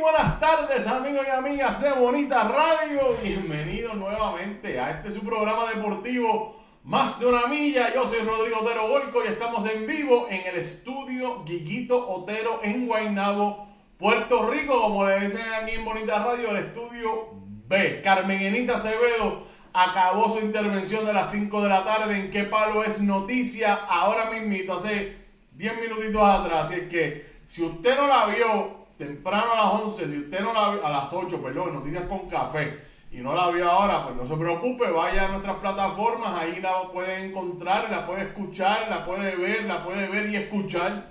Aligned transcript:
buenas 0.00 0.40
tardes 0.40 0.86
amigos 0.86 1.26
y 1.26 1.30
amigas 1.30 1.82
de 1.82 1.92
Bonita 1.92 2.44
Radio. 2.44 3.14
Bienvenidos 3.22 3.94
nuevamente 3.96 4.80
a 4.80 4.92
este 4.92 5.10
su 5.10 5.20
programa 5.20 5.66
deportivo 5.74 6.58
Más 6.84 7.20
de 7.20 7.26
una 7.26 7.46
milla. 7.48 7.92
Yo 7.92 8.06
soy 8.06 8.20
Rodrigo 8.20 8.60
Otero 8.60 8.88
Goico 8.88 9.22
y 9.22 9.28
estamos 9.28 9.66
en 9.66 9.86
vivo 9.86 10.26
en 10.30 10.46
el 10.46 10.56
estudio 10.56 11.44
Guiguito 11.44 12.08
Otero 12.08 12.60
en 12.62 12.86
Guaynabo, 12.86 13.68
Puerto 13.98 14.48
Rico, 14.48 14.80
como 14.80 15.06
le 15.06 15.20
dicen 15.20 15.42
aquí 15.60 15.72
en 15.72 15.84
Bonita 15.84 16.24
Radio, 16.24 16.48
el 16.50 16.56
estudio 16.56 17.34
B. 17.68 18.00
Carmen 18.02 18.40
Enita 18.40 18.76
Acevedo 18.76 19.42
acabó 19.74 20.30
su 20.30 20.38
intervención 20.38 21.04
de 21.04 21.12
las 21.12 21.30
5 21.30 21.62
de 21.62 21.68
la 21.68 21.84
tarde 21.84 22.16
en 22.16 22.30
qué 22.30 22.44
palo 22.44 22.84
es 22.84 23.02
noticia 23.02 23.74
ahora 23.74 24.30
mismito, 24.30 24.72
hace 24.72 25.16
10 25.52 25.78
minutitos 25.78 26.22
atrás. 26.22 26.68
Así 26.68 26.80
es 26.80 26.88
que 26.88 27.26
si 27.44 27.62
usted 27.62 27.96
no 27.96 28.06
la 28.06 28.26
vio 28.26 28.79
temprano 29.00 29.52
a 29.52 29.56
las 29.56 29.82
11, 29.82 30.08
si 30.08 30.18
usted 30.18 30.40
no 30.40 30.52
la 30.52 30.70
vio, 30.70 30.86
a 30.86 30.90
las 30.90 31.12
8, 31.12 31.42
perdón, 31.42 31.74
Noticias 31.74 32.04
con 32.04 32.28
Café, 32.28 32.78
y 33.10 33.16
no 33.22 33.34
la 33.34 33.48
vio 33.48 33.68
ahora, 33.68 34.04
pues 34.04 34.14
no 34.14 34.26
se 34.26 34.40
preocupe, 34.40 34.90
vaya 34.90 35.24
a 35.24 35.28
nuestras 35.28 35.56
plataformas, 35.56 36.38
ahí 36.38 36.60
la 36.60 36.86
puede 36.92 37.24
encontrar, 37.24 37.90
la 37.90 38.06
puede 38.06 38.22
escuchar, 38.22 38.88
la 38.88 39.04
puede 39.04 39.34
ver, 39.36 39.64
la 39.64 39.82
puede 39.82 40.06
ver 40.06 40.30
y 40.30 40.36
escuchar. 40.36 41.10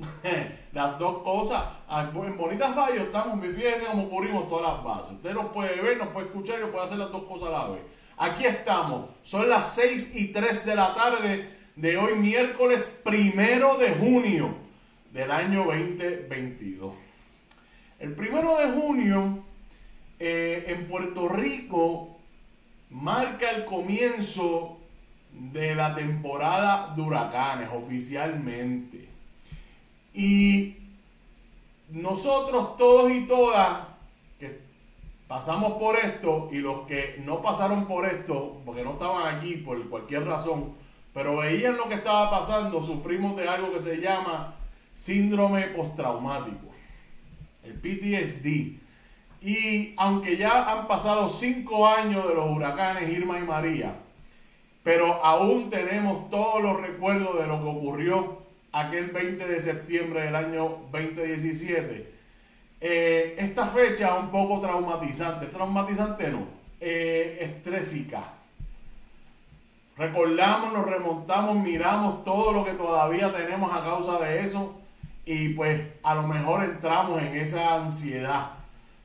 las 0.72 0.98
dos 0.98 1.22
cosas. 1.22 1.62
En 1.90 2.36
Bonitas 2.36 2.74
Radio 2.74 3.02
estamos, 3.02 3.36
mi 3.36 3.48
fíjense 3.48 3.86
como 3.86 4.08
cubrimos 4.08 4.48
todas 4.48 4.72
las 4.72 4.82
bases. 4.82 5.12
Usted 5.16 5.34
nos 5.34 5.46
puede 5.46 5.80
ver, 5.80 5.98
nos 5.98 6.08
puede 6.08 6.26
escuchar 6.26 6.58
y 6.58 6.62
nos 6.62 6.70
puede 6.70 6.84
hacer 6.86 6.96
las 6.96 7.12
dos 7.12 7.24
cosas 7.24 7.48
a 7.48 7.50
la 7.50 7.68
vez. 7.68 7.82
Aquí 8.16 8.46
estamos, 8.46 9.10
son 9.22 9.48
las 9.48 9.74
6 9.74 10.16
y 10.16 10.28
3 10.28 10.64
de 10.64 10.74
la 10.74 10.94
tarde 10.94 11.50
de 11.76 11.96
hoy, 11.98 12.14
miércoles 12.14 12.90
primero 13.04 13.76
de 13.76 13.90
junio 13.90 14.54
del 15.12 15.30
año 15.30 15.64
2022. 15.64 17.09
El 18.00 18.14
primero 18.14 18.56
de 18.56 18.70
junio 18.70 19.44
eh, 20.18 20.64
en 20.68 20.88
Puerto 20.88 21.28
Rico 21.28 22.16
marca 22.88 23.50
el 23.50 23.66
comienzo 23.66 24.78
de 25.32 25.74
la 25.74 25.94
temporada 25.94 26.94
de 26.96 27.02
huracanes 27.02 27.68
oficialmente. 27.70 29.06
Y 30.14 30.78
nosotros 31.90 32.78
todos 32.78 33.12
y 33.12 33.26
todas 33.26 33.82
que 34.38 34.60
pasamos 35.28 35.74
por 35.74 35.96
esto 35.96 36.48
y 36.50 36.60
los 36.60 36.86
que 36.86 37.20
no 37.26 37.42
pasaron 37.42 37.86
por 37.86 38.06
esto, 38.06 38.62
porque 38.64 38.82
no 38.82 38.92
estaban 38.92 39.36
aquí 39.36 39.56
por 39.56 39.90
cualquier 39.90 40.24
razón, 40.24 40.72
pero 41.12 41.36
veían 41.36 41.76
lo 41.76 41.86
que 41.86 41.96
estaba 41.96 42.30
pasando, 42.30 42.82
sufrimos 42.82 43.36
de 43.36 43.46
algo 43.46 43.70
que 43.70 43.80
se 43.80 44.00
llama 44.00 44.54
síndrome 44.90 45.64
postraumático 45.66 46.69
el 47.62 47.74
PTSD. 47.74 48.78
Y 49.42 49.94
aunque 49.96 50.36
ya 50.36 50.70
han 50.70 50.86
pasado 50.86 51.28
cinco 51.28 51.86
años 51.86 52.28
de 52.28 52.34
los 52.34 52.50
huracanes 52.50 53.08
Irma 53.10 53.38
y 53.38 53.42
María, 53.42 53.94
pero 54.82 55.24
aún 55.24 55.70
tenemos 55.70 56.28
todos 56.30 56.62
los 56.62 56.80
recuerdos 56.80 57.38
de 57.38 57.46
lo 57.46 57.60
que 57.60 57.68
ocurrió 57.68 58.38
aquel 58.72 59.10
20 59.10 59.46
de 59.46 59.60
septiembre 59.60 60.22
del 60.22 60.36
año 60.36 60.78
2017. 60.92 62.12
Eh, 62.82 63.36
esta 63.38 63.66
fecha 63.66 64.08
es 64.08 64.22
un 64.22 64.30
poco 64.30 64.60
traumatizante. 64.60 65.46
Traumatizante 65.46 66.30
no, 66.30 66.46
eh, 66.80 67.38
estrésica. 67.40 68.34
Recordamos, 69.96 70.72
nos 70.72 70.86
remontamos, 70.86 71.56
miramos 71.56 72.24
todo 72.24 72.52
lo 72.52 72.64
que 72.64 72.72
todavía 72.72 73.30
tenemos 73.30 73.70
a 73.70 73.84
causa 73.84 74.18
de 74.18 74.40
eso 74.40 74.80
y 75.24 75.50
pues 75.50 75.80
a 76.02 76.14
lo 76.14 76.26
mejor 76.26 76.64
entramos 76.64 77.22
en 77.22 77.36
esa 77.36 77.74
ansiedad. 77.74 78.52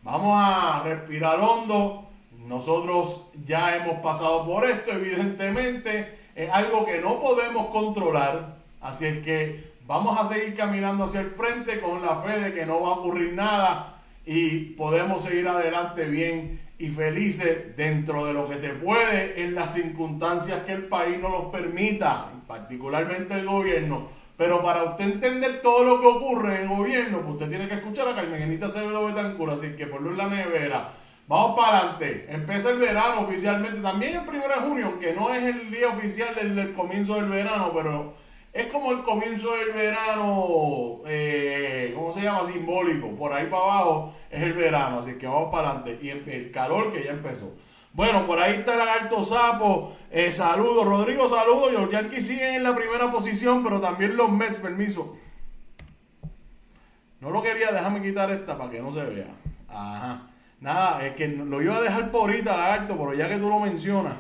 Vamos 0.04 0.38
a 0.38 0.82
respirar 0.84 1.40
hondo. 1.40 2.10
Nosotros 2.48 3.22
ya 3.44 3.76
hemos 3.76 4.00
pasado 4.00 4.46
por 4.46 4.70
esto, 4.70 4.92
evidentemente 4.92 6.26
es 6.36 6.50
algo 6.52 6.86
que 6.86 7.00
no 7.00 7.20
podemos 7.20 7.68
controlar, 7.68 8.58
así 8.82 9.06
es 9.06 9.20
que 9.20 9.74
vamos 9.88 10.20
a 10.20 10.26
seguir 10.26 10.54
caminando 10.54 11.06
hacia 11.06 11.22
el 11.22 11.32
frente 11.32 11.80
con 11.80 12.02
la 12.02 12.18
fe 12.18 12.40
de 12.40 12.54
que 12.54 12.66
no 12.66 12.82
va 12.82 12.90
a 12.90 13.00
ocurrir 13.00 13.34
nada 13.34 14.02
y 14.26 14.60
podemos 14.74 15.24
seguir 15.24 15.48
adelante 15.48 16.08
bien 16.08 16.60
y 16.78 16.90
felices 16.90 17.76
dentro 17.78 18.26
de 18.26 18.34
lo 18.34 18.50
que 18.50 18.58
se 18.58 18.70
puede 18.70 19.42
en 19.44 19.56
las 19.56 19.74
circunstancias 19.74 20.64
que 20.64 20.74
el 20.74 20.88
país 20.88 21.18
nos 21.20 21.32
los 21.32 21.46
permita, 21.46 22.32
particularmente 22.48 23.34
el 23.34 23.46
gobierno. 23.46 24.10
Pero 24.38 24.62
para 24.62 24.84
usted 24.84 25.06
entender 25.06 25.62
todo 25.62 25.84
lo 25.84 26.02
que 26.02 26.08
ocurre 26.08 26.56
en 26.56 26.62
el 26.64 26.68
gobierno, 26.68 27.22
pues 27.22 27.34
usted 27.34 27.50
tiene 27.50 27.68
que 27.68 27.76
escuchar 27.76 28.08
a 28.08 28.16
Carmen 28.16 28.42
Enita 28.42 28.66
Acevedo 28.66 29.06
Betancur, 29.06 29.50
así 29.50 29.76
que 29.76 29.88
ponlo 29.88 30.12
en 30.12 30.18
la 30.18 30.28
nevera, 30.28 30.90
Vamos 31.28 31.56
para 31.60 31.80
adelante. 31.80 32.28
Empieza 32.30 32.70
el 32.70 32.78
verano 32.78 33.22
oficialmente. 33.22 33.82
También 33.82 34.18
el 34.18 34.30
1 34.30 34.48
de 34.48 34.54
junio, 34.56 34.86
aunque 34.86 35.14
no 35.14 35.34
es 35.34 35.44
el 35.44 35.72
día 35.72 35.88
oficial 35.90 36.36
del, 36.36 36.74
comienzo 36.74 37.16
del 37.16 37.30
verano, 37.30 37.72
pero 37.74 38.14
es 38.54 38.68
como 38.68 38.92
el 38.92 39.02
comienzo 39.02 39.56
del 39.56 39.72
verano, 39.72 41.02
eh, 41.08 41.94
¿cómo 41.96 42.12
se 42.12 42.22
llama? 42.22 42.46
Simbólico. 42.46 43.10
Por 43.16 43.34
ahí 43.34 43.48
para 43.48 43.64
abajo 43.64 44.14
es 44.30 44.44
el 44.44 44.54
verano. 44.54 45.00
Así 45.00 45.18
que 45.18 45.26
vamos 45.26 45.52
para 45.52 45.72
adelante. 45.72 45.98
Y 46.00 46.10
el 46.10 46.52
calor 46.52 46.92
que 46.94 47.04
ya 47.04 47.10
empezó. 47.10 47.54
Bueno, 47.96 48.28
por 48.28 48.38
ahí 48.40 48.56
está 48.56 48.76
lagarto 48.76 49.24
sapo. 49.24 49.96
Eh, 50.12 50.34
saludos, 50.34 50.86
Rodrigo, 50.86 51.30
saludos. 51.30 51.72
Los 51.72 51.90
Yankees 51.90 52.28
siguen 52.28 52.56
en 52.56 52.64
la 52.64 52.76
primera 52.76 53.10
posición, 53.10 53.64
pero 53.64 53.80
también 53.80 54.18
los 54.18 54.30
Mets, 54.30 54.58
permiso. 54.58 55.16
No 57.22 57.30
lo 57.30 57.42
quería, 57.42 57.72
déjame 57.72 58.02
quitar 58.02 58.30
esta 58.32 58.58
para 58.58 58.70
que 58.70 58.82
no 58.82 58.92
se 58.92 59.02
vea. 59.06 59.34
Ajá. 59.70 60.28
Nada, 60.60 61.06
es 61.06 61.16
que 61.16 61.30
lo 61.30 61.62
iba 61.62 61.78
a 61.78 61.82
dejar 61.82 62.12
por 62.12 62.30
ahorita, 62.30 62.58
lagarto, 62.58 62.98
pero 62.98 63.14
ya 63.14 63.30
que 63.30 63.38
tú 63.38 63.48
lo 63.48 63.62
mencionas. 63.62 64.16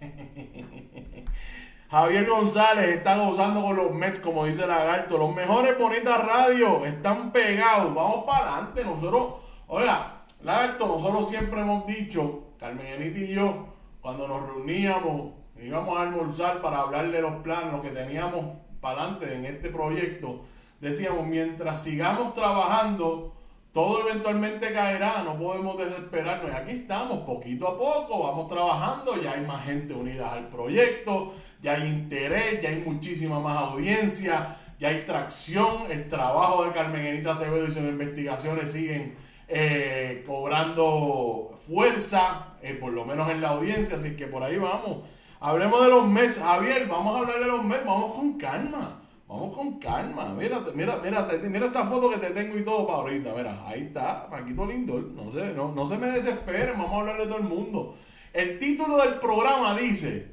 Javier 1.90 2.28
González 2.28 2.90
está 2.90 3.16
gozando 3.16 3.62
con 3.62 3.76
los 3.76 3.94
Mets, 3.94 4.20
como 4.20 4.44
dice 4.44 4.66
Lagarto. 4.66 5.16
Los 5.16 5.34
mejores 5.34 5.78
bonitas 5.78 6.22
radio 6.22 6.84
están 6.84 7.32
pegados. 7.32 7.94
Vamos 7.94 8.26
para 8.26 8.56
adelante. 8.56 8.84
Nosotros, 8.84 9.36
oiga, 9.68 10.17
Lagarto, 10.42 10.86
nosotros 10.86 11.28
siempre 11.28 11.60
hemos 11.60 11.84
dicho, 11.86 12.44
Carmen 12.58 12.86
Enita 12.86 13.18
y 13.18 13.34
yo, 13.34 13.66
cuando 14.00 14.28
nos 14.28 14.46
reuníamos, 14.46 15.32
íbamos 15.60 15.98
a 15.98 16.02
almorzar 16.02 16.62
para 16.62 16.78
hablar 16.78 17.10
de 17.10 17.20
los 17.20 17.42
planes, 17.42 17.72
lo 17.72 17.82
que 17.82 17.90
teníamos 17.90 18.56
para 18.80 19.02
adelante 19.02 19.34
en 19.34 19.44
este 19.46 19.70
proyecto, 19.70 20.42
decíamos, 20.80 21.26
mientras 21.26 21.82
sigamos 21.82 22.34
trabajando, 22.34 23.34
todo 23.72 24.08
eventualmente 24.08 24.72
caerá, 24.72 25.24
no 25.24 25.36
podemos 25.36 25.76
desesperarnos. 25.76 26.52
Y 26.52 26.54
aquí 26.54 26.72
estamos, 26.72 27.18
poquito 27.24 27.66
a 27.66 27.76
poco, 27.76 28.22
vamos 28.22 28.46
trabajando, 28.46 29.20
ya 29.20 29.32
hay 29.32 29.40
más 29.44 29.64
gente 29.64 29.92
unida 29.92 30.32
al 30.32 30.48
proyecto, 30.48 31.34
ya 31.60 31.74
hay 31.74 31.88
interés, 31.88 32.62
ya 32.62 32.68
hay 32.68 32.76
muchísima 32.76 33.40
más 33.40 33.58
audiencia, 33.58 34.56
ya 34.78 34.88
hay 34.88 35.04
tracción, 35.04 35.90
el 35.90 36.06
trabajo 36.06 36.64
de 36.64 36.70
Carmen 36.70 37.04
Enita 37.04 37.32
Acevedo 37.32 37.66
y 37.66 37.70
sus 37.70 37.82
investigaciones 37.82 38.70
siguen 38.70 39.16
eh, 39.48 40.24
cobrando 40.26 41.58
fuerza, 41.66 42.54
eh, 42.62 42.74
por 42.74 42.92
lo 42.92 43.04
menos 43.04 43.30
en 43.30 43.40
la 43.40 43.50
audiencia, 43.50 43.96
así 43.96 44.14
que 44.14 44.26
por 44.26 44.42
ahí 44.42 44.56
vamos. 44.56 44.98
Hablemos 45.40 45.82
de 45.82 45.88
los 45.88 46.06
Mets, 46.06 46.38
Javier, 46.38 46.86
vamos 46.86 47.16
a 47.16 47.20
hablar 47.20 47.40
de 47.40 47.46
los 47.46 47.64
Mets, 47.64 47.86
vamos 47.86 48.12
con 48.12 48.38
calma. 48.38 49.02
Vamos 49.28 49.54
con 49.54 49.78
calma. 49.78 50.34
Mira, 50.34 50.64
mira, 50.74 50.98
mira, 51.02 51.26
mira 51.42 51.66
esta 51.66 51.84
foto 51.84 52.08
que 52.08 52.16
te 52.16 52.30
tengo 52.30 52.56
y 52.56 52.64
todo 52.64 52.86
para 52.86 53.00
ahorita. 53.00 53.34
Mira, 53.36 53.62
ahí 53.66 53.82
está, 53.82 54.28
Paquito 54.28 54.64
Lindor. 54.64 55.02
No 55.02 55.30
se, 55.30 55.52
no, 55.52 55.70
no 55.72 55.86
se 55.86 55.98
me 55.98 56.06
desesperen, 56.08 56.78
vamos 56.78 56.92
a 56.92 57.00
hablar 57.00 57.18
de 57.18 57.26
todo 57.26 57.36
el 57.36 57.44
mundo. 57.44 57.94
El 58.32 58.58
título 58.58 58.96
del 58.96 59.18
programa 59.18 59.74
dice, 59.74 60.32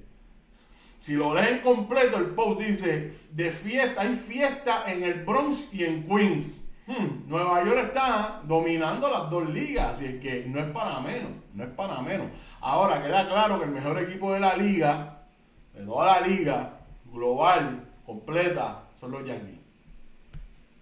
si 0.98 1.14
lo 1.14 1.34
leen 1.36 1.60
completo, 1.60 2.18
el 2.18 2.28
post 2.28 2.62
dice, 2.62 3.12
de 3.32 3.52
fiesta, 3.52 4.02
hay 4.02 4.16
fiesta 4.16 4.86
en 4.88 5.04
el 5.04 5.26
Bronx 5.26 5.68
y 5.74 5.84
en 5.84 6.08
Queens. 6.08 6.65
Hmm, 6.88 7.28
Nueva 7.28 7.64
York 7.64 7.80
está 7.86 8.42
dominando 8.44 9.10
las 9.10 9.28
dos 9.30 9.50
ligas, 9.50 9.94
así 9.94 10.20
que 10.20 10.46
no 10.48 10.60
es 10.60 10.72
para 10.72 11.00
menos, 11.00 11.32
no 11.54 11.64
es 11.64 11.70
para 11.72 12.00
menos. 12.02 12.28
Ahora 12.62 13.02
queda 13.02 13.28
claro 13.28 13.58
que 13.58 13.66
el 13.66 13.72
mejor 13.72 13.98
equipo 14.00 14.32
de 14.34 14.40
la 14.40 14.56
liga, 14.56 15.18
de 15.74 15.84
toda 15.84 16.06
la 16.06 16.28
liga, 16.28 16.74
global, 17.12 17.88
completa, 18.06 18.84
son 19.00 19.12
los 19.12 19.26
Yankees. 19.26 19.60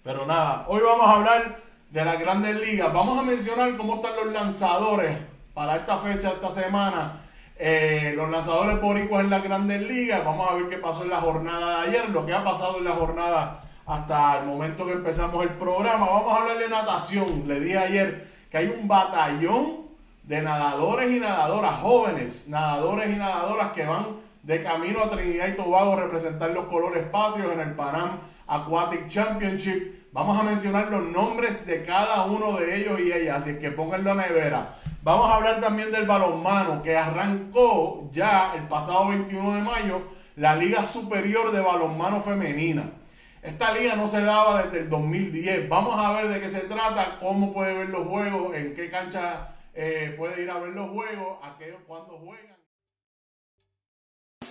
Pero 0.04 0.26
nada, 0.26 0.66
hoy 0.68 0.82
vamos 0.82 1.08
a 1.08 1.14
hablar 1.14 1.62
de 1.90 2.04
las 2.04 2.20
grandes 2.20 2.60
ligas. 2.60 2.92
Vamos 2.92 3.18
a 3.18 3.22
mencionar 3.22 3.78
cómo 3.78 3.96
están 3.96 4.18
los 4.18 4.34
lanzadores 4.34 5.18
para 5.54 5.78
esta 5.78 5.98
fecha, 5.98 6.32
esta 6.32 6.50
semana. 6.50 7.22
Eh, 7.56 8.12
los 8.18 8.30
lanzadores 8.30 8.82
boricuas 8.82 9.24
en 9.24 9.30
las 9.30 9.42
grandes 9.42 9.82
ligas. 9.82 10.26
Vamos 10.26 10.50
a 10.50 10.56
ver 10.56 10.68
qué 10.68 10.78
pasó 10.78 11.04
en 11.04 11.12
la 11.12 11.22
jornada 11.22 11.84
de 11.84 11.88
ayer, 11.88 12.10
lo 12.10 12.26
que 12.26 12.34
ha 12.34 12.44
pasado 12.44 12.80
en 12.80 12.84
la 12.84 12.92
jornada 12.92 13.63
hasta 13.86 14.40
el 14.40 14.46
momento 14.46 14.86
que 14.86 14.94
empezamos 14.94 15.44
el 15.44 15.52
programa. 15.52 16.06
Vamos 16.06 16.34
a 16.34 16.38
hablar 16.38 16.58
de 16.58 16.70
natación. 16.70 17.44
Le 17.48 17.60
dije 17.60 17.78
ayer 17.78 18.28
que 18.50 18.58
hay 18.58 18.68
un 18.68 18.88
batallón 18.88 19.84
de 20.24 20.42
nadadores 20.42 21.12
y 21.12 21.20
nadadoras 21.20 21.82
jóvenes, 21.82 22.48
nadadores 22.48 23.10
y 23.10 23.18
nadadoras 23.18 23.72
que 23.72 23.86
van 23.86 24.08
de 24.44 24.62
camino 24.62 25.04
a 25.04 25.10
Trinidad 25.10 25.48
y 25.48 25.56
Tobago 25.56 25.94
a 25.94 26.04
representar 26.04 26.52
los 26.52 26.66
colores 26.66 27.04
patrios 27.06 27.54
en 27.54 27.60
el 27.60 27.74
Panam 27.74 28.20
Aquatic 28.48 29.08
Championship. 29.08 30.04
Vamos 30.14 30.40
a 30.40 30.44
mencionar 30.44 30.92
los 30.92 31.04
nombres 31.04 31.66
de 31.66 31.82
cada 31.82 32.26
uno 32.26 32.54
de 32.54 32.76
ellos 32.76 33.00
y 33.00 33.12
ellas, 33.12 33.38
así 33.38 33.58
que 33.58 33.72
pónganlo 33.72 34.12
a 34.12 34.16
nevera. 34.16 34.76
Vamos 35.02 35.30
a 35.30 35.36
hablar 35.36 35.60
también 35.60 35.92
del 35.92 36.06
balonmano 36.06 36.82
que 36.82 36.96
arrancó 36.96 38.10
ya 38.12 38.54
el 38.56 38.68
pasado 38.68 39.08
21 39.08 39.56
de 39.56 39.62
mayo 39.62 40.02
la 40.36 40.56
Liga 40.56 40.86
Superior 40.86 41.52
de 41.52 41.62
Balonmano 41.62 42.22
Femenina. 42.22 42.92
Esta 43.44 43.74
liga 43.74 43.96
no 43.96 44.08
se 44.08 44.22
daba 44.22 44.64
desde 44.64 44.80
el 44.80 44.90
2010. 44.90 45.68
Vamos 45.68 45.96
a 45.98 46.14
ver 46.14 46.30
de 46.30 46.40
qué 46.40 46.50
se 46.50 46.62
trata, 46.62 47.18
cómo 47.20 47.54
puede 47.54 47.74
ver 47.74 47.90
los 47.90 48.08
juegos, 48.08 48.56
en 48.56 48.74
qué 48.74 48.90
cancha 48.90 49.56
eh, 49.74 50.14
puede 50.18 50.44
ir 50.44 50.50
a 50.50 50.60
ver 50.60 50.70
los 50.70 50.90
juegos, 50.92 51.40
a 51.44 51.58
qué, 51.58 51.76
cuándo 51.86 52.18
juegan. 52.20 52.56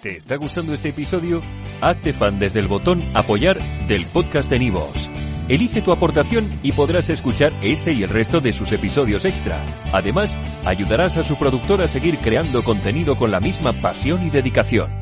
¿Te 0.03 0.17
está 0.17 0.37
gustando 0.37 0.75
este 0.75 0.91
episodio? 0.91 1.41
Hazte 1.81 2.13
fan 2.13 2.39
desde 2.39 2.59
el 2.59 2.69
botón 2.69 3.03
apoyar 3.15 3.59
del 3.87 4.05
podcast 4.07 4.51
de 4.51 4.59
Nivos. 4.59 5.09
Elige 5.49 5.81
tu 5.81 5.93
aportación 5.93 6.61
y 6.63 6.73
podrás 6.73 7.09
escuchar 7.09 7.53
este 7.63 7.93
y 7.93 8.03
el 8.03 8.11
resto 8.11 8.41
de 8.41 8.53
sus 8.53 8.73
episodios 8.73 9.25
extra. 9.25 9.65
Además, 9.93 10.37
ayudarás 10.67 11.17
a 11.17 11.25
su 11.25 11.37
productor 11.37 11.83
a 11.83 11.89
seguir 11.89 12.19
creando 12.19 12.63
contenido 12.63 13.17
con 13.17 13.31
la 13.31 13.41
misma 13.41 13.73
pasión 13.73 14.27
y 14.27 14.31
dedicación. 14.31 15.02